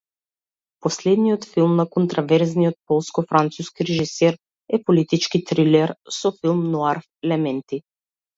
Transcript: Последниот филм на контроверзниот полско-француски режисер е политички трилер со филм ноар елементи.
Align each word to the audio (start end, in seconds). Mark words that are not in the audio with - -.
Последниот 0.85 1.43
филм 1.49 1.75
на 1.79 1.83
контроверзниот 1.95 2.77
полско-француски 2.93 3.87
режисер 3.91 4.39
е 4.79 4.81
политички 4.89 5.43
трилер 5.53 5.95
со 6.19 6.33
филм 6.41 6.67
ноар 6.73 7.03
елементи. 7.29 7.83